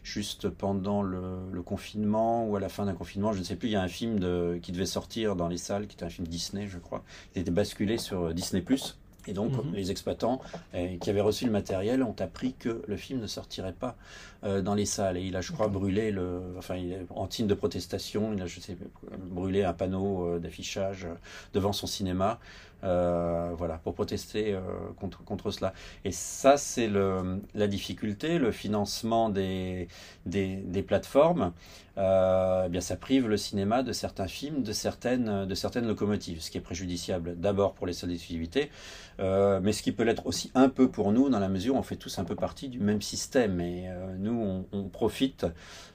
juste 0.03 0.49
pendant 0.49 1.01
le, 1.01 1.61
confinement 1.65 2.47
ou 2.47 2.55
à 2.55 2.59
la 2.59 2.69
fin 2.69 2.85
d'un 2.85 2.93
confinement, 2.93 3.33
je 3.33 3.39
ne 3.39 3.43
sais 3.43 3.55
plus, 3.55 3.69
il 3.69 3.71
y 3.71 3.75
a 3.75 3.81
un 3.81 3.87
film 3.87 4.19
qui 4.61 4.71
devait 4.71 4.85
sortir 4.85 5.35
dans 5.35 5.47
les 5.47 5.57
salles, 5.57 5.87
qui 5.87 5.95
était 5.95 6.05
un 6.05 6.09
film 6.09 6.27
Disney, 6.27 6.67
je 6.67 6.77
crois, 6.77 7.03
qui 7.33 7.39
était 7.39 7.49
basculé 7.49 7.97
sur 7.97 8.33
Disney 8.35 8.61
+. 8.61 9.04
Et 9.27 9.33
donc, 9.33 9.51
mhm. 9.51 9.73
les 9.73 9.91
exploitants 9.91 10.41
euh, 10.73 10.97
qui 10.97 11.09
avaient 11.09 11.21
reçu 11.21 11.45
le 11.45 11.51
matériel 11.51 12.03
ont 12.03 12.15
appris 12.19 12.53
que 12.53 12.83
le 12.87 12.97
film 12.97 13.19
ne 13.19 13.27
sortirait 13.27 13.73
pas 13.73 13.95
euh, 14.45 14.61
dans 14.61 14.75
les 14.75 14.85
salles. 14.85 15.17
Et 15.17 15.23
il 15.23 15.35
a, 15.35 15.41
je 15.41 15.51
crois, 15.51 15.67
brûlé 15.67 16.11
le, 16.11 16.41
enfin, 16.57 16.75
il 16.75 17.05
en 17.09 17.29
signe 17.29 17.47
de 17.47 17.53
protestation, 17.53 18.33
il 18.33 18.41
a, 18.41 18.45
je 18.45 18.59
sais, 18.59 18.77
brûlé 19.17 19.63
un 19.63 19.73
panneau 19.73 20.27
euh, 20.27 20.39
d'affichage 20.39 21.07
devant 21.53 21.73
son 21.73 21.87
cinéma, 21.87 22.39
voilà, 22.83 23.79
pour 23.83 23.95
protester 23.95 24.55
contre 24.99 25.23
contre 25.23 25.49
cela. 25.49 25.73
Et 26.03 26.11
ça, 26.11 26.55
c'est 26.55 26.87
le 26.87 27.41
la 27.55 27.65
difficulté, 27.65 28.37
le 28.37 28.51
financement 28.51 29.29
des 29.29 29.87
des, 30.27 30.57
des 30.57 30.83
plateformes. 30.83 31.51
Eh 31.97 32.69
bien, 32.69 32.81
ça 32.81 32.95
prive 32.95 33.27
le 33.27 33.37
cinéma 33.37 33.81
de 33.81 33.91
certains 33.91 34.27
films, 34.27 34.61
de 34.61 34.71
certaines 34.71 35.47
de 35.47 35.55
certaines 35.55 35.87
locomotives, 35.87 36.41
ce 36.41 36.51
qui 36.51 36.59
est 36.59 36.61
préjudiciable 36.61 37.39
d'abord 37.39 37.73
pour 37.73 37.87
les 37.87 37.93
salles 37.93 38.11
d'exclusivité 38.11 38.69
euh, 39.19 39.59
mais 39.61 39.71
ce 39.71 39.81
qui 39.81 39.91
peut 39.91 40.03
l'être 40.03 40.25
aussi 40.27 40.51
un 40.55 40.69
peu 40.69 40.89
pour 40.89 41.11
nous, 41.11 41.29
dans 41.29 41.39
la 41.39 41.47
mesure 41.47 41.75
où 41.75 41.77
on 41.77 41.83
fait 41.83 41.95
tous 41.95 42.19
un 42.19 42.25
peu 42.25 42.35
partie 42.35 42.67
du 42.69 42.79
même 42.79 43.01
système. 43.01 43.61
Et 43.61 43.85
euh, 43.87 44.15
on, 44.41 44.89
profite 44.89 45.45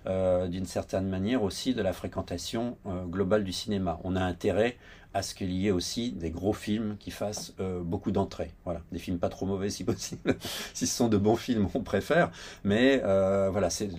euh, 0.06 0.48
d'une 0.48 0.66
certaine 0.66 1.08
manière 1.08 1.42
aussi 1.42 1.74
de 1.74 1.82
la 1.82 1.92
fréquentation 1.92 2.76
globale 3.08 3.44
du 3.44 3.52
cinéma. 3.52 4.00
On 4.04 4.16
a 4.16 4.22
intérêt 4.22 4.76
à 5.12 5.22
ce 5.22 5.34
qu'il 5.34 5.50
y 5.50 5.66
ait 5.66 5.72
aussi 5.72 6.12
des 6.12 6.30
gros 6.30 6.52
films 6.52 6.96
qui 6.98 7.10
fassent 7.10 7.54
euh, 7.58 7.80
beaucoup 7.82 8.12
d'entrées. 8.12 8.52
Voilà, 8.64 8.80
des 8.92 8.98
films 8.98 9.18
pas 9.18 9.28
trop 9.28 9.44
mauvais 9.44 9.70
si 9.70 9.84
possible. 9.84 10.36
si 10.72 10.86
ce 10.86 10.96
sont 10.96 11.08
de 11.08 11.16
bons 11.16 11.36
films, 11.36 11.68
on 11.74 11.82
préfère. 11.82 12.30
Mais 12.64 13.02
euh, 13.04 13.50
voilà, 13.50 13.70
c'est 13.70 13.90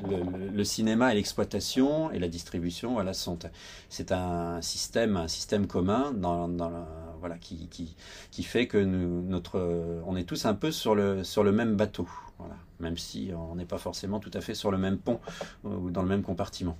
le, 0.53 0.63
cinéma 0.63 1.11
et 1.11 1.15
l'exploitation 1.15 2.11
et 2.11 2.19
la 2.19 2.27
distribution, 2.27 2.93
voilà, 2.93 3.13
sont 3.13 3.39
c'est 3.89 4.11
un 4.11 4.61
système, 4.61 5.17
un 5.17 5.27
système 5.27 5.67
commun 5.67 6.13
dans, 6.13 6.49
voilà, 7.19 7.37
qui, 7.37 7.67
qui, 7.67 7.95
qui 8.29 8.43
fait 8.43 8.67
que 8.67 8.77
nous, 8.77 9.21
notre, 9.23 10.01
on 10.05 10.15
est 10.15 10.23
tous 10.23 10.45
un 10.45 10.53
peu 10.53 10.71
sur 10.71 10.95
le, 10.95 11.23
sur 11.23 11.43
le 11.43 11.51
même 11.51 11.75
bateau. 11.75 12.07
Même 12.81 12.97
si 12.97 13.31
on 13.35 13.55
n'est 13.55 13.65
pas 13.65 13.77
forcément 13.77 14.19
tout 14.19 14.31
à 14.33 14.41
fait 14.41 14.55
sur 14.55 14.71
le 14.71 14.77
même 14.77 14.97
pont 14.97 15.19
ou 15.63 15.91
dans 15.91 16.01
le 16.01 16.09
même 16.09 16.23
compartiment. 16.23 16.77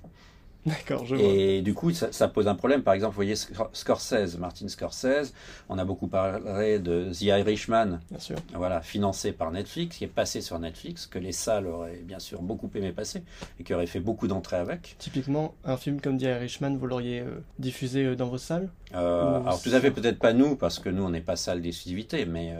D'accord, 0.64 1.04
je 1.04 1.16
vois. 1.16 1.24
Et 1.24 1.60
du 1.60 1.74
coup, 1.74 1.90
ça, 1.92 2.28
pose 2.28 2.46
un 2.46 2.54
problème. 2.54 2.82
Par 2.82 2.94
exemple, 2.94 3.12
vous 3.12 3.16
voyez 3.16 3.34
Scorsese, 3.34 4.38
Martin 4.38 4.68
Scorsese, 4.68 5.32
on 5.68 5.76
a 5.78 5.84
beaucoup 5.84 6.06
parlé 6.06 6.78
de 6.78 7.10
The 7.12 7.22
Irishman, 7.22 8.00
bien 8.10 8.20
sûr. 8.20 8.36
Voilà, 8.54 8.80
financé 8.80 9.32
par 9.32 9.50
Netflix, 9.50 9.96
qui 9.96 10.04
est 10.04 10.08
passé 10.08 10.40
sur 10.40 10.58
Netflix, 10.60 11.06
que 11.06 11.18
les 11.18 11.32
salles 11.32 11.66
auraient 11.66 12.02
bien 12.04 12.20
sûr 12.20 12.42
beaucoup 12.42 12.70
aimé 12.74 12.92
passer 12.92 13.24
et 13.58 13.64
qui 13.64 13.74
aurait 13.74 13.86
fait 13.86 14.00
beaucoup 14.00 14.28
d'entrées 14.28 14.56
avec. 14.56 14.94
Typiquement, 14.98 15.54
un 15.64 15.76
film 15.76 16.00
comme 16.00 16.18
The 16.18 16.22
Irishman, 16.22 16.76
vous 16.76 16.86
l'auriez 16.86 17.20
euh, 17.20 17.42
diffusé 17.58 18.04
euh, 18.04 18.14
dans 18.14 18.28
vos 18.28 18.38
salles? 18.38 18.68
Euh, 18.94 19.40
Alors 19.40 19.60
tout 19.60 19.70
à 19.72 19.80
fait, 19.80 19.90
peut-être 19.90 20.18
pas 20.18 20.32
nous, 20.32 20.54
parce 20.54 20.78
que 20.78 20.88
nous, 20.88 21.02
on 21.02 21.10
n'est 21.10 21.20
pas 21.20 21.36
salle 21.36 21.60
d'exclusivité, 21.62 22.24
mais 22.26 22.54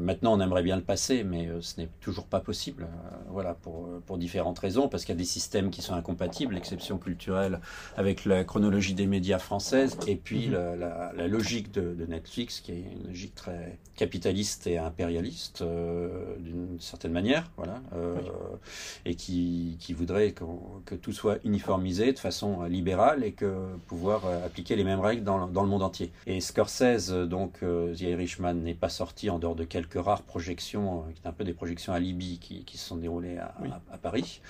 maintenant, 0.00 0.34
on 0.34 0.40
aimerait 0.40 0.62
bien 0.62 0.76
le 0.76 0.82
passer, 0.82 1.24
mais 1.24 1.48
ce 1.60 1.80
n'est 1.80 1.88
toujours 2.00 2.26
pas 2.26 2.40
possible. 2.40 2.86
voilà, 3.30 3.54
pour, 3.54 3.88
pour 4.06 4.18
différentes 4.18 4.58
raisons, 4.58 4.88
parce 4.88 5.04
qu'il 5.04 5.14
y 5.14 5.16
a 5.16 5.18
des 5.18 5.24
systèmes 5.24 5.70
qui 5.70 5.80
sont 5.80 5.94
incompatibles, 5.94 6.54
l'exception 6.54 6.98
culturelle 7.00 7.60
avec 7.96 8.24
la 8.24 8.44
chronologie 8.44 8.94
des 8.94 9.06
médias 9.06 9.38
françaises 9.38 9.96
et 10.06 10.16
puis 10.16 10.48
mhm. 10.48 10.78
la, 10.78 11.28
logique 11.28 11.72
de, 11.72 12.06
Netflix 12.08 12.60
qui 12.60 12.72
est 12.72 12.84
une 12.92 13.08
logique 13.08 13.34
très 13.34 13.78
capitaliste 13.94 14.66
et 14.66 14.78
impérialiste 14.78 15.62
euh, 15.62 16.36
d'une 16.38 16.80
certaine 16.80 17.12
manière, 17.12 17.50
voilà, 17.56 17.82
euh, 17.94 18.16
et 19.04 19.14
qui, 19.14 19.76
qui 19.78 19.92
voudrait 19.92 20.32
que 20.32 20.94
tout 20.94 21.12
soit 21.12 21.38
uniformisé 21.44 22.12
de 22.12 22.18
façon 22.18 22.64
libérale 22.64 23.22
et 23.24 23.32
que 23.32 23.52
pouvoir 23.86 24.22
appliquer 24.44 24.76
les 24.76 24.84
mêmes 24.84 25.00
règles 25.00 25.22
dans, 25.22 25.46
dans 25.46 25.62
le 25.62 25.68
monde 25.68 25.82
entier. 25.82 26.10
Et 26.26 26.40
Scorsese, 26.40 27.10
donc 27.10 27.60
The 27.60 28.00
Irishman, 28.00 28.54
n'est 28.54 28.74
pas 28.74 28.88
sorti 28.88 29.30
en 29.30 29.38
dehors 29.38 29.54
de 29.54 29.64
quelques 29.64 30.02
rares 30.02 30.22
projections, 30.22 31.04
qui 31.14 31.22
est 31.22 31.28
un 31.28 31.32
peu 31.32 31.44
des 31.44 31.54
projections 31.54 31.92
à 31.92 32.00
Libye 32.00 32.38
qui, 32.38 32.64
qui 32.64 32.78
se 32.78 32.86
sont 32.86 32.96
déroulées 32.96 33.38
à, 33.38 33.54
à 33.92 33.98
Paris. 33.98 34.40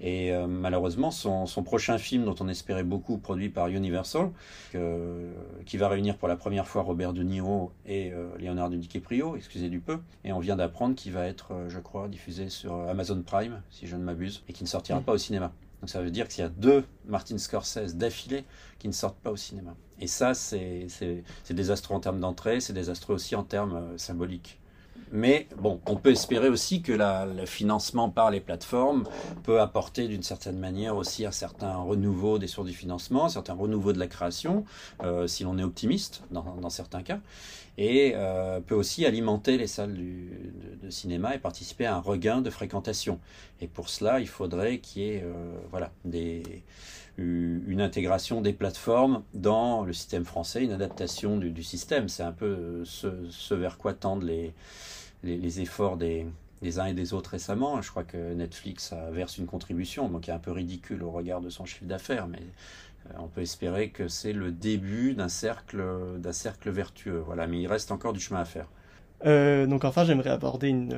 Et 0.00 0.32
euh, 0.32 0.46
malheureusement, 0.46 1.10
son, 1.10 1.46
son, 1.46 1.62
prochain 1.62 1.98
film, 1.98 2.24
dont 2.24 2.34
on 2.40 2.48
espérait 2.48 2.84
beaucoup, 2.84 3.18
produit 3.18 3.50
par 3.50 3.68
Universal, 3.68 4.30
qui 5.66 5.76
va 5.76 5.88
réunir 5.88 6.16
pour 6.16 6.28
la 6.28 6.36
première 6.36 6.66
fois 6.66 6.82
Robert 6.82 7.12
De 7.12 7.22
Niro 7.22 7.72
et 7.86 8.12
euh, 8.12 8.30
Leonardo 8.38 8.76
DiCaprio, 8.76 9.36
excusez 9.36 9.68
du 9.68 9.80
peu, 9.80 9.98
et 10.24 10.32
on 10.32 10.40
vient 10.40 10.56
d'apprendre 10.56 10.94
qu'il 10.94 11.12
va 11.12 11.26
être, 11.26 11.52
euh, 11.52 11.68
je 11.68 11.78
crois, 11.78 12.08
diffusé 12.08 12.48
sur 12.48 12.74
Amazon 12.88 13.22
Prime, 13.22 13.60
si 13.70 13.86
je 13.86 13.96
ne 13.96 14.02
m'abuse, 14.02 14.42
et 14.48 14.52
qui 14.54 14.64
ne 14.64 14.68
sortira 14.68 15.00
pas 15.00 15.12
au 15.12 15.18
cinéma. 15.18 15.52
Donc 15.80 15.90
ça 15.90 16.00
veut 16.02 16.10
dire 16.10 16.28
qu'il 16.28 16.42
y 16.42 16.46
a 16.46 16.50
deux 16.50 16.84
Martin 17.06 17.38
Scorsese 17.38 17.94
d'affilée 17.94 18.44
qui 18.78 18.88
ne 18.88 18.92
sortent 18.92 19.18
pas 19.18 19.30
au 19.30 19.36
cinéma. 19.36 19.74
Et 19.98 20.06
ça, 20.06 20.34
c'est 20.34 20.86
désastreux 21.50 21.94
en 21.94 22.00
termes 22.00 22.20
d'entrée, 22.20 22.60
c'est 22.60 22.72
désastreux 22.72 23.14
aussi 23.14 23.34
en 23.34 23.44
termes 23.44 23.98
symboliques. 23.98 24.59
Mais 25.12 25.48
bon, 25.56 25.80
on 25.86 25.96
peut 25.96 26.12
espérer 26.12 26.48
aussi 26.48 26.82
que 26.82 26.92
le 26.92 27.46
financement 27.46 28.10
par 28.10 28.30
les 28.30 28.40
plateformes 28.40 29.04
peut 29.42 29.60
apporter 29.60 30.06
d'une 30.06 30.22
certaine 30.22 30.58
manière 30.58 30.96
aussi 30.96 31.26
un 31.26 31.32
certain 31.32 31.76
renouveau 31.76 32.38
des 32.38 32.46
sources 32.46 32.68
du 32.68 32.74
financement, 32.74 33.24
un 33.24 33.28
certain 33.28 33.54
renouveau 33.54 33.92
de 33.92 33.98
la 33.98 34.06
création, 34.06 34.64
euh, 35.02 35.26
si 35.26 35.42
l'on 35.42 35.58
est 35.58 35.64
optimiste 35.64 36.22
dans, 36.30 36.70
certains 36.70 37.02
cas, 37.02 37.18
et 37.76 38.12
euh, 38.14 38.60
peut 38.60 38.74
aussi 38.76 39.04
alimenter 39.04 39.58
les 39.58 39.66
salles 39.66 39.94
de, 39.94 40.90
cinéma 40.90 41.34
et 41.34 41.38
participer 41.38 41.86
à 41.86 41.96
un 41.96 42.00
regain 42.00 42.40
de 42.40 42.50
fréquentation. 42.50 43.18
Et 43.60 43.66
pour 43.66 43.88
cela, 43.88 44.20
il 44.20 44.28
faudrait 44.28 44.78
qu'il 44.78 45.02
y 45.02 45.08
ait 45.10 45.22
euh, 45.24 45.34
voilà, 45.70 45.90
une 47.18 47.80
intégration 47.80 48.40
des 48.40 48.52
plateformes 48.52 49.22
dans 49.34 49.84
le 49.84 49.92
système 49.92 50.24
français, 50.24 50.64
une 50.64 50.72
adaptation 50.72 51.36
du, 51.36 51.62
système. 51.62 52.08
C'est 52.08 52.22
un 52.22 52.32
peu 52.32 52.82
ce 52.84 53.54
vers 53.54 53.78
quoi 53.78 53.92
tendent 53.92 54.24
les 54.24 54.54
les, 55.22 55.60
efforts 55.60 55.96
des, 55.96 56.26
uns 56.78 56.86
et 56.86 56.94
des 56.94 57.12
autres 57.12 57.30
récemment. 57.30 57.80
Je 57.82 57.90
crois 57.90 58.04
que 58.04 58.34
Netflix 58.34 58.94
verse 59.12 59.38
une 59.38 59.46
contribution, 59.46 60.08
donc 60.08 60.28
est 60.28 60.32
un 60.32 60.38
peu 60.38 60.52
ridicule 60.52 61.02
au 61.02 61.10
regard 61.10 61.40
de 61.40 61.50
son 61.50 61.64
chiffre 61.64 61.84
d'affaires, 61.84 62.26
mais 62.26 62.38
euh, 62.38 63.14
on 63.18 63.28
peut 63.28 63.42
espérer 63.42 63.90
que 63.90 64.08
c'est 64.08 64.32
le 64.32 64.50
début 64.50 65.14
d'un 65.14 65.28
cercle, 65.28 65.82
d'un 66.18 66.32
cercle 66.32 66.70
vertueux. 66.70 67.22
Voilà, 67.24 67.46
mais 67.46 67.60
il 67.60 67.66
reste 67.66 67.90
encore 67.92 68.12
du 68.12 68.20
chemin 68.20 68.40
à 68.40 68.44
faire. 68.44 68.68
Euh, 69.26 69.66
donc 69.66 69.84
enfin, 69.84 70.04
j'aimerais 70.04 70.30
aborder 70.30 70.68
une, 70.68 70.96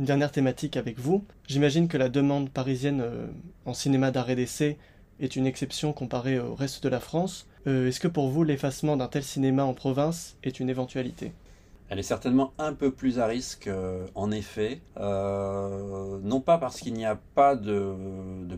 dernière 0.00 0.32
thématique 0.32 0.76
avec 0.76 0.98
vous. 0.98 1.24
J'imagine 1.46 1.86
que 1.86 1.96
la 1.96 2.08
demande 2.08 2.50
parisienne 2.50 3.00
euh, 3.00 3.26
en 3.64 3.74
cinéma 3.74 4.10
d'arrêt 4.10 4.34
d'essai 4.34 4.76
est 5.20 5.36
une 5.36 5.46
exception 5.46 5.92
comparée 5.92 6.38
au 6.38 6.54
reste 6.54 6.82
de 6.82 6.88
la 6.88 7.00
France. 7.00 7.46
Est-ce 7.66 8.00
que 8.00 8.08
pour 8.08 8.28
vous, 8.28 8.44
l'effacement 8.44 8.96
d'un 8.96 9.08
tel 9.08 9.22
cinéma 9.22 9.64
en 9.64 9.72
province 9.72 10.36
est 10.42 10.60
une 10.60 10.68
éventualité? 10.68 11.32
Elle 11.90 11.98
est 11.98 12.02
certainement 12.02 12.54
un 12.58 12.72
peu 12.72 12.90
plus 12.90 13.18
à 13.18 13.26
risque, 13.26 13.66
euh, 13.66 14.06
en 14.14 14.30
effet. 14.30 14.80
Euh, 14.96 16.18
non 16.22 16.40
pas 16.40 16.56
parce 16.56 16.80
qu'il 16.80 16.94
n'y 16.94 17.04
a 17.04 17.16
pas 17.34 17.56
de, 17.56 17.94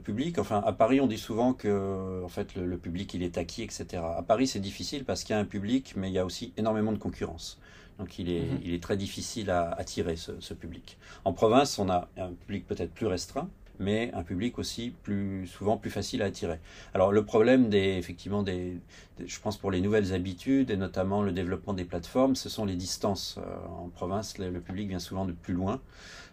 public. 0.02 0.38
Enfin, 0.38 0.62
à 0.64 0.72
Paris, 0.72 1.00
on 1.00 1.06
dit 1.06 1.18
souvent 1.18 1.52
que 1.52 2.22
en 2.24 2.28
fait, 2.28 2.54
le, 2.54 2.78
public, 2.78 3.12
il 3.14 3.22
est 3.22 3.36
acquis, 3.36 3.62
etc. 3.62 4.02
À 4.16 4.22
Paris, 4.22 4.46
c'est 4.46 4.60
difficile 4.60 5.04
parce 5.04 5.24
qu'il 5.24 5.34
y 5.34 5.36
a 5.36 5.40
un 5.40 5.44
public, 5.44 5.94
mais 5.96 6.08
il 6.08 6.12
y 6.12 6.18
a 6.18 6.24
aussi 6.24 6.52
énormément 6.56 6.92
de 6.92 6.98
concurrence. 6.98 7.60
Donc, 7.98 8.18
il 8.18 8.30
est, 8.30 8.42
mhm. 8.42 8.60
il 8.62 8.74
est 8.74 8.82
très 8.82 8.96
difficile 8.96 9.50
à 9.50 9.70
attirer 9.70 10.16
ce 10.16 10.54
public. 10.54 10.96
En 11.24 11.32
province, 11.32 11.78
on 11.78 11.88
a 11.90 12.08
un 12.16 12.32
public 12.32 12.66
peut-être 12.66 12.92
plus 12.92 13.06
restreint, 13.06 13.48
mais 13.78 14.10
un 14.14 14.22
public 14.22 14.58
aussi 14.58 14.94
plus 15.02 15.46
souvent 15.46 15.76
plus 15.76 15.90
facile 15.90 16.22
à 16.22 16.26
attirer. 16.26 16.58
Alors 16.94 17.12
le 17.12 17.24
problème 17.24 17.68
des 17.68 17.96
effectivement 17.96 18.42
des, 18.42 18.78
je 19.24 19.40
pense 19.40 19.56
pour 19.56 19.70
les 19.70 19.80
nouvelles 19.80 20.12
habitudes 20.12 20.70
et 20.70 20.76
notamment 20.76 21.22
le 21.22 21.32
développement 21.32 21.72
des 21.72 21.84
plateformes, 21.84 22.36
ce 22.36 22.48
sont 22.48 22.64
les 22.64 22.76
distances. 22.76 23.38
Euh, 23.38 23.82
en 23.84 23.88
province, 23.88 24.38
le, 24.38 24.60
public 24.60 24.88
vient 24.88 24.98
souvent 24.98 25.24
de 25.24 25.32
plus 25.32 25.54
loin, 25.54 25.80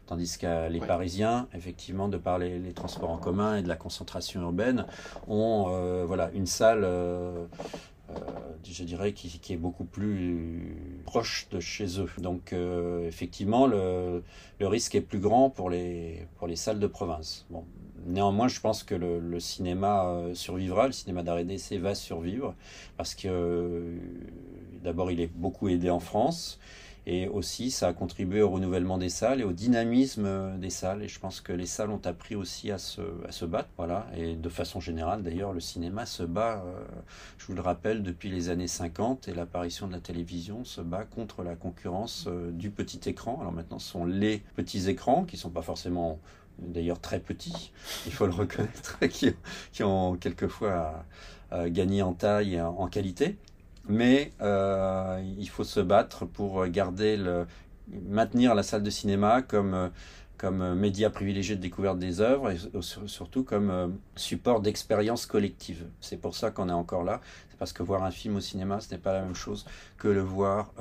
tandis 0.06 0.38
qu'à 0.38 0.70
les 0.70 0.80
Parisiens, 0.80 1.48
effectivement, 1.54 2.08
de 2.08 2.18
par 2.18 2.40
les, 2.40 2.74
transports 2.74 3.12
en 3.12 3.18
commun 3.18 3.58
et 3.58 3.62
de 3.62 3.68
la 3.68 3.76
concentration 3.76 4.42
urbaine, 4.42 4.86
ont 5.28 5.66
euh, 5.70 6.04
voilà 6.06 6.32
une 6.34 6.48
salle. 6.48 6.84
Euh, 6.84 7.46
je 8.64 8.84
dirais, 8.84 9.14
qui, 9.14 9.54
est 9.54 9.58
beaucoup 9.58 9.84
plus 9.84 11.02
proche 11.06 11.48
de 11.52 11.60
chez 11.60 12.00
eux. 12.00 12.10
Donc 12.18 12.54
euh, 12.54 13.08
effectivement, 13.08 13.68
le, 13.68 14.24
risque 14.62 14.96
est 14.96 15.02
plus 15.02 15.20
grand 15.20 15.50
pour 15.50 15.70
les, 15.70 16.28
pour 16.38 16.48
les 16.48 16.56
salles 16.56 16.80
de 16.80 16.88
province. 16.88 17.46
Bon, 17.50 17.66
néanmoins, 18.06 18.48
je 18.48 18.60
pense 18.60 18.84
que 18.84 18.96
le, 18.96 19.40
cinéma 19.40 20.06
euh, 20.06 20.34
survivra, 20.34 20.88
le 20.88 20.94
cinéma 20.94 21.24
d'arrêt 21.24 21.46
d'essai 21.46 21.78
va 21.78 21.96
survivre, 21.96 22.56
parce 22.98 23.16
que 23.16 23.98
d'abord, 24.84 25.12
il 25.12 25.20
est 25.20 25.32
beaucoup 25.34 25.68
aidé 25.68 25.90
en 25.90 26.00
France. 26.00 26.60
Et 27.06 27.28
aussi, 27.28 27.70
ça 27.70 27.90
a 27.90 27.94
contribué 27.94 28.42
au 28.42 28.50
renouvellement 28.50 28.98
des 28.98 29.10
salles 29.10 29.42
et 29.42 29.44
au 29.44 29.52
dynamisme 29.52 30.58
des 30.58 30.70
salles. 30.70 31.04
Et 31.04 31.08
je 31.08 31.20
pense 31.20 31.42
que 31.42 31.52
les 31.52 31.66
salles 31.66 31.90
ont 31.90 32.02
appris 32.06 32.36
aussi 32.36 32.72
à 32.72 32.78
se, 32.78 33.46
battre. 33.46 33.70
Voilà. 33.78 34.08
Et 34.16 34.36
de 34.36 34.50
façon 34.50 34.80
générale, 34.80 35.22
d'ailleurs, 35.22 35.52
le 35.52 35.60
cinéma 35.60 36.06
se 36.06 36.24
bat, 36.24 36.64
euh, 36.66 36.86
je 37.38 37.46
vous 37.48 37.54
le 37.54 37.62
rappelle, 37.62 38.04
depuis 38.04 38.30
les 38.30 38.50
années 38.50 38.68
50 38.68 39.28
et 39.28 39.34
l'apparition 39.34 39.88
de 39.88 39.92
la 39.92 40.00
télévision 40.00 40.64
se 40.64 40.80
bat 40.80 41.04
contre 41.04 41.44
la 41.44 41.56
concurrence 41.56 42.26
euh, 42.28 42.52
du 42.52 42.70
petit 42.70 43.10
écran. 43.10 43.38
Alors 43.42 43.52
maintenant, 43.52 43.80
ce 43.80 43.92
sont 43.92 44.06
les 44.06 44.42
petits 44.56 44.90
écrans 44.90 45.26
qui 45.26 45.36
ne 45.36 45.42
sont 45.42 45.50
pas 45.50 45.62
forcément 45.62 46.20
d'ailleurs 46.60 47.00
très 47.00 47.20
petits, 47.20 47.72
il 48.06 48.14
faut 48.14 48.28
le 48.28 48.32
reconnaître, 48.32 49.00
qui, 49.10 49.34
qui 49.72 49.84
ont 49.84 50.16
quelquefois 50.16 51.04
euh, 51.52 51.68
gagné 51.68 52.04
en 52.04 52.14
taille 52.14 52.56
et 52.56 52.62
en 52.62 52.88
qualité 52.88 53.38
mais 53.88 54.32
euh, 54.42 55.22
il 55.38 55.50
faut 55.50 55.64
se 55.64 55.80
battre 55.80 56.26
pour 56.26 56.66
garder 56.68 57.18
le, 57.18 57.46
maintenir 57.88 58.56
la 58.56 58.64
salle 58.64 58.84
de 58.84 58.90
cinéma 58.90 59.42
comme, 59.42 59.74
euh, 59.74 59.90
comme 60.44 60.76
média 60.76 61.10
privilégié 61.10 61.56
de 61.56 61.62
découverte 61.62 62.00
des 62.00 62.20
œuvres 62.20 62.52
et 62.52 62.58
surtout 62.82 63.46
comme 63.46 63.70
euh, 63.72 63.88
support 64.18 64.60
d'expérience 64.60 65.26
collective. 65.26 65.86
C'est 66.02 66.18
pour 66.18 66.36
ça 66.36 66.52
qu'on 66.52 66.68
est 66.68 66.74
encore 66.74 67.06
là. 67.06 67.22
C'est 67.50 67.58
parce 67.58 67.72
que 67.72 67.82
voir 67.82 68.04
un 68.04 68.12
film 68.12 68.36
au 68.36 68.42
cinéma, 68.42 68.82
ce 68.82 68.92
n'est 68.92 69.00
pas 69.00 69.14
la 69.14 69.22
même 69.22 69.36
chose 69.36 69.66
que 69.98 70.10
le 70.10 70.22
voir 70.22 70.74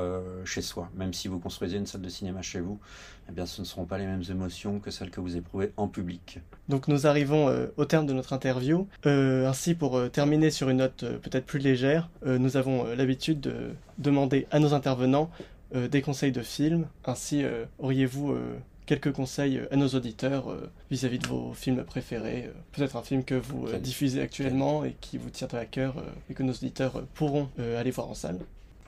chez 0.45 0.63
soi. 0.63 0.91
Même 0.97 1.13
si 1.13 1.29
vous 1.29 1.39
construisez 1.39 1.77
une 1.77 1.87
salle 1.87 2.01
de 2.01 2.09
cinéma 2.09 2.43
chez 2.43 2.59
vous, 2.59 2.81
eh 3.29 3.33
bien, 3.33 3.47
ce 3.47 3.61
ne 3.61 3.67
seront 3.67 3.85
pas 3.85 3.99
les 3.99 4.07
mêmes 4.07 4.25
émotions 4.29 4.81
que 4.81 4.91
celles 4.91 5.11
que 5.11 5.21
vous 5.21 5.37
éprouvez 5.37 5.73
en 5.77 5.89
public. 5.89 6.41
Donc 6.69 6.89
nous 6.89 7.07
arrivons 7.07 7.49
euh, 7.49 7.67
au 7.77 7.85
terme 7.85 8.07
de 8.07 8.13
notre 8.13 8.33
interview. 8.33 8.89
Euh, 9.07 9.49
ainsi, 9.49 9.75
pour 9.75 9.97
euh, 9.97 10.09
terminer 10.09 10.51
sur 10.51 10.69
une 10.69 10.79
note 10.79 11.05
peut-être 11.21 11.47
plus 11.47 11.59
légère, 11.59 12.11
nous 12.25 12.57
avons 12.57 12.85
l'habitude 12.95 13.41
de 13.41 13.71
demander 13.99 14.47
à 14.51 14.59
nos 14.59 14.75
intervenants 14.75 15.31
des 15.75 16.03
conseils 16.03 16.33
de 16.33 16.43
films. 16.43 16.87
Ainsi, 17.05 17.45
auriez-vous 17.79 18.37
quelques 18.87 19.13
conseils 19.13 19.61
à 19.71 19.77
nos 19.77 19.89
auditeurs 19.89 20.55
vis-à-vis 20.91 21.19
de 21.19 21.27
vos 21.27 21.53
films 21.55 21.85
préférés. 21.85 22.51
Peut-être 22.73 22.97
un 22.97 23.03
film 23.03 23.25
que 23.25 23.35
vous 23.35 23.69
diffusez 23.79 24.21
actuellement 24.21 24.85
et 24.85 24.97
qui 25.01 25.19
vous 25.19 25.31
tiendrait 25.31 25.61
à 25.61 25.67
cœur 25.67 25.95
et 26.31 26.35
que 26.35 26.43
nos 26.43 26.53
auditeurs 26.53 27.03
pourront 27.15 27.49
aller 27.59 27.91
voir 27.91 28.09
en 28.09 28.15
salle 28.15 28.39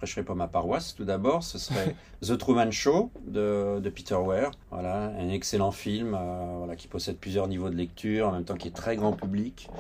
prêcherai 0.05 0.23
pas 0.23 0.35
ma 0.35 0.49
paroisse. 0.49 0.95
Tout 0.95 1.05
d'abord, 1.05 1.43
ce 1.43 1.59
serait 1.59 1.95
The 2.21 2.37
Truman 2.37 2.71
Show 2.71 3.11
de, 3.27 3.81
Peter 3.95 4.17
Weir. 4.17 4.51
Voilà, 4.71 5.13
un 5.19 5.31
excellent 5.31 5.71
film 5.71 6.15
euh, 6.15 6.57
voilà, 6.59 6.77
qui 6.77 6.89
possède 6.89 7.17
plusieurs 7.17 7.49
niveaux 7.49 7.71
de 7.71 7.75
lecture, 7.75 8.29
en 8.29 8.33
même 8.33 8.45
temps 8.45 8.57
qui 8.57 8.69
est 8.69 8.77
très 8.77 8.97
grand 8.97 9.13
public. 9.13 9.71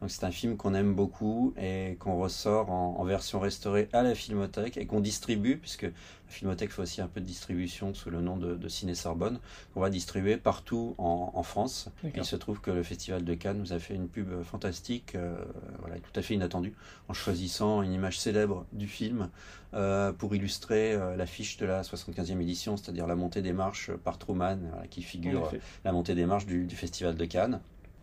Donc 0.00 0.10
c'est 0.10 0.24
un 0.24 0.30
film 0.30 0.56
qu'on 0.56 0.74
aime 0.74 0.94
beaucoup 0.94 1.52
et 1.60 1.96
qu'on 2.00 2.16
ressort 2.16 2.70
en, 2.70 2.96
en, 2.98 3.04
version 3.04 3.40
restaurée 3.40 3.88
à 3.92 4.02
la 4.02 4.14
Filmothèque 4.14 4.78
et 4.78 4.86
qu'on 4.86 5.00
distribue, 5.00 5.58
puisque 5.58 5.86
Filmothèque 6.28 6.72
fait 6.72 6.82
aussi 6.82 7.00
un 7.00 7.06
peu 7.06 7.20
de 7.20 7.26
distribution 7.26 7.94
sous 7.94 8.10
le 8.10 8.20
nom 8.20 8.36
de, 8.36 8.68
Ciné 8.68 8.94
Sorbonne, 8.94 9.38
qu'on 9.72 9.80
va 9.80 9.90
distribuer 9.90 10.36
partout 10.36 10.94
en, 10.98 11.42
France. 11.42 11.88
il 12.14 12.24
se 12.24 12.36
trouve 12.36 12.60
que 12.60 12.70
le 12.70 12.82
Festival 12.82 13.24
de 13.24 13.34
Cannes 13.34 13.58
nous 13.58 13.72
a 13.72 13.78
fait 13.78 13.94
une 13.94 14.08
pub 14.08 14.42
fantastique, 14.42 15.14
euh, 15.14 15.36
voilà, 15.80 15.96
tout 15.96 16.18
à 16.18 16.22
fait 16.22 16.34
inattendue, 16.34 16.74
en 17.08 17.12
choisissant 17.12 17.82
une 17.82 17.92
image 17.92 18.18
célèbre 18.18 18.66
du 18.72 18.88
film 18.88 19.28
euh, 19.74 20.12
pour 20.12 20.34
illustrer 20.34 20.94
euh, 20.94 21.16
l'affiche 21.16 21.58
de 21.58 21.66
la 21.66 21.82
75e 21.82 22.40
édition, 22.40 22.76
c'est-à-dire 22.76 23.06
la 23.06 23.16
montée 23.16 23.42
des 23.42 23.52
marches 23.52 23.92
par 23.92 24.18
Truman, 24.18 24.58
qui 24.90 25.02
figure 25.02 25.52
la 25.84 25.92
montée 25.92 26.14
des 26.14 26.26
marches 26.26 26.46
du 26.46 26.68
Festival 26.70 27.16
de 27.16 27.24
Cannes. 27.26 27.60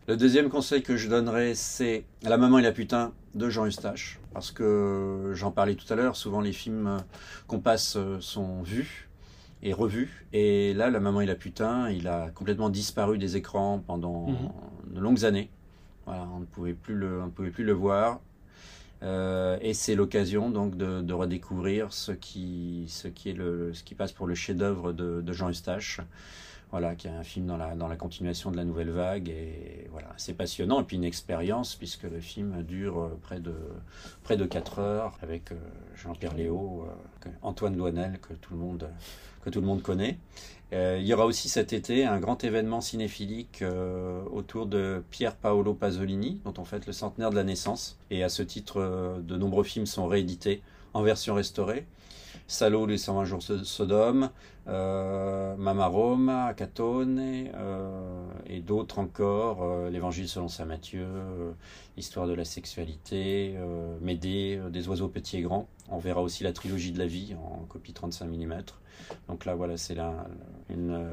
Le 0.08 0.18
deuxième 0.18 0.50
conseil 0.50 0.82
que 0.82 0.98
je 0.98 1.08
donnerais, 1.08 1.54
c'est 1.54 2.06
La 2.24 2.38
maman 2.38 2.58
et 2.58 2.64
la 2.64 2.72
putain 2.72 3.14
de 3.36 3.50
Jean 3.50 3.68
Eustache. 3.68 4.20
Parce 4.34 4.52
que 4.52 5.32
j'en 5.36 5.52
parlais 5.52 5.76
tout 5.76 5.92
à 5.94 5.96
l'heure, 5.96 6.16
souvent 6.16 6.42
les 6.42 6.54
films 6.54 6.98
qu'on 7.46 7.60
passe 7.60 8.00
sont 8.20 8.64
vus 8.64 9.10
et 9.62 9.74
revus. 9.74 10.26
Et 10.34 10.74
là, 10.74 10.90
La 10.90 11.00
maman 11.00 11.22
et 11.22 11.28
la 11.28 11.36
putain, 11.36 11.92
il 11.92 12.08
a 12.08 12.32
complètement 12.32 12.70
disparu 12.70 13.20
des 13.20 13.38
écrans 13.38 13.78
pendant 13.86 14.28
mhm. 14.30 14.96
de 14.96 15.00
longues 15.00 15.24
années. 15.24 15.52
on 16.08 16.40
ne 16.40 16.46
pouvait 16.46 16.74
plus 16.74 16.96
le, 16.96 17.22
on 17.22 17.30
pouvait 17.30 17.52
plus 17.52 17.64
le 17.64 17.74
voir. 17.74 18.22
Euh, 19.04 19.58
et 19.62 19.76
c'est 19.76 19.94
l'occasion 19.94 20.50
donc 20.50 20.78
de, 20.78 21.14
redécouvrir 21.14 21.94
ce 21.94 22.12
qui, 22.12 22.86
ce 22.88 23.08
qui, 23.08 23.30
est 23.30 23.34
le, 23.34 23.72
ce 23.74 23.84
qui 23.84 23.94
passe 23.94 24.14
pour 24.14 24.26
le 24.26 24.34
chef-d'œuvre 24.34 24.94
de, 24.94 25.22
de 25.22 25.34
Jean 25.34 25.50
Eustache 25.50 26.02
voilà, 26.72 26.96
qui 26.96 27.08
est 27.08 27.12
un 27.12 27.24
film 27.24 27.48
dans 27.48 27.58
la, 27.58 27.76
dans 27.76 27.90
la 27.90 27.98
continuation 27.98 28.50
de 28.50 28.58
la 28.58 28.64
nouvelle 28.64 28.90
vague. 28.90 29.30
Et 29.30 29.88
voilà, 29.92 30.08
c'est 30.18 30.34
passionnant. 30.34 30.82
Et 30.82 30.84
puis 30.84 30.96
une 30.96 31.04
expérience, 31.04 31.76
puisque 31.76 32.04
le 32.04 32.22
film 32.22 32.64
dure 32.64 33.00
euh, 33.00 33.20
près 33.22 33.40
de, 33.40 33.54
près 34.24 34.38
de 34.38 34.46
4 34.46 34.80
heures, 34.80 35.18
avec 35.22 35.52
euh, 35.52 35.56
Jean-Pierre 35.96 36.34
Léo, 36.34 36.86
euh, 36.88 37.30
Antoine 37.42 37.76
Loinel, 37.76 38.20
que 38.20 38.34
tout 38.34 38.54
le 38.54 38.60
monde, 38.60 38.90
que 39.44 39.50
tout 39.50 39.60
le 39.60 39.68
monde 39.68 39.82
connaît. 39.82 40.18
il 40.72 41.06
y 41.06 41.14
aura 41.14 41.26
aussi 41.26 41.50
cet 41.50 41.74
été 41.74 42.06
un 42.06 42.20
grand 42.20 42.44
événement 42.46 42.80
cinéphilique 42.80 43.64
autour 44.32 44.68
de 44.68 45.04
Pier 45.10 45.32
Paolo 45.42 45.74
Pasolini, 45.74 46.40
dont 46.46 46.54
on 46.58 46.64
fête 46.64 46.88
le 46.88 46.94
centenaire 46.94 47.32
de 47.32 47.36
la 47.36 47.44
naissance. 47.44 48.00
Et 48.10 48.24
à 48.24 48.30
ce 48.30 48.44
titre, 48.44 49.20
de 49.22 49.36
nombreux 49.36 49.66
films 49.66 49.88
sont 49.88 50.08
réédités 50.08 50.62
en 50.94 51.02
version 51.02 51.34
restaurée. 51.34 51.86
Salo, 52.48 52.86
les 52.86 52.98
120 52.98 53.26
jours 53.26 53.40
de 53.48 53.64
Sodome, 53.64 54.30
euh, 54.68 55.56
Mama 55.56 55.92
euh, 55.96 58.24
et 58.46 58.60
d'autres 58.60 59.00
encore, 59.00 59.64
euh, 59.64 59.90
l'Évangile 59.90 60.28
selon 60.28 60.48
saint 60.48 60.66
Matthieu, 60.66 61.06
euh, 61.06 61.52
Histoire 61.98 62.28
de 62.28 62.34
la 62.34 62.46
sexualité, 62.46 63.56
Médée, 64.02 64.60
des 64.70 64.88
oiseaux 64.88 65.08
petits 65.08 65.38
et 65.38 65.42
grands. 65.42 65.68
On 65.90 65.98
verra 65.98 66.22
aussi 66.22 66.44
la 66.44 66.54
trilogie 66.54 66.92
de 66.92 67.00
la 67.00 67.06
vie 67.06 67.36
en 67.36 67.66
copie 67.66 67.94
35 67.94 68.28
mm. 68.28 68.64
Donc 69.28 69.46
là, 69.46 69.56
voilà, 69.56 69.78
c'est 69.78 69.96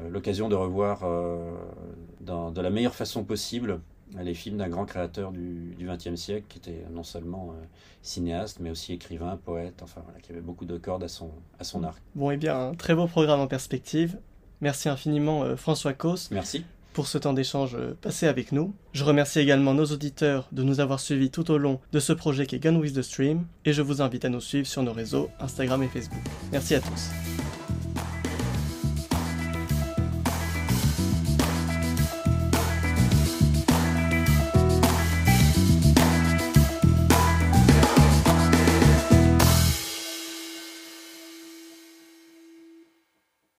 l'occasion 0.09 0.49
de 0.49 0.55
revoir 0.55 1.01
dans, 2.21 2.51
de 2.51 2.61
la 2.61 2.69
meilleure 2.69 2.95
façon 2.95 3.23
possible 3.23 3.81
les 4.17 4.33
films 4.33 4.57
d'un 4.57 4.69
grand 4.69 4.85
créateur 4.85 5.31
du 5.31 5.75
XXe 5.79 6.15
siècle, 6.15 6.45
qui 6.49 6.57
était 6.57 6.85
non 6.91 7.03
seulement 7.03 7.51
euh, 7.51 7.65
cinéaste, 8.01 8.59
mais 8.59 8.69
aussi 8.69 8.93
écrivain, 8.93 9.37
poète, 9.37 9.81
enfin 9.83 10.01
voilà, 10.03 10.19
qui 10.19 10.31
avait 10.31 10.41
beaucoup 10.41 10.65
de 10.65 10.77
cordes 10.77 11.03
à 11.03 11.07
son, 11.07 11.31
à 11.59 11.63
son 11.63 11.83
arc. 11.83 12.01
Bon, 12.15 12.31
et 12.31 12.35
eh 12.35 12.37
bien, 12.37 12.69
un 12.69 12.73
très 12.73 12.95
beau 12.95 13.07
programme 13.07 13.39
en 13.39 13.47
perspective. 13.47 14.17
Merci 14.61 14.89
infiniment 14.89 15.43
euh, 15.43 15.55
François 15.55 15.93
Cos. 15.93 16.29
Merci. 16.31 16.65
Pour 16.93 17.07
ce 17.07 17.17
temps 17.17 17.33
d'échange 17.33 17.75
euh, 17.75 17.93
passé 18.01 18.27
avec 18.27 18.51
nous. 18.51 18.73
Je 18.93 19.03
remercie 19.03 19.39
également 19.39 19.73
nos 19.73 19.85
auditeurs 19.85 20.47
de 20.51 20.63
nous 20.63 20.79
avoir 20.79 20.99
suivis 20.99 21.29
tout 21.29 21.49
au 21.51 21.57
long 21.57 21.79
de 21.91 21.99
ce 21.99 22.13
projet 22.13 22.45
qui 22.45 22.55
est 22.55 22.59
Gun 22.59 22.75
with 22.75 22.95
the 22.95 23.01
Stream, 23.01 23.45
et 23.63 23.73
je 23.73 23.81
vous 23.81 24.01
invite 24.01 24.25
à 24.25 24.29
nous 24.29 24.41
suivre 24.41 24.67
sur 24.67 24.83
nos 24.83 24.93
réseaux 24.93 25.29
Instagram 25.39 25.83
et 25.83 25.87
Facebook. 25.87 26.23
Merci 26.51 26.75
à 26.75 26.81
tous. 26.81 27.09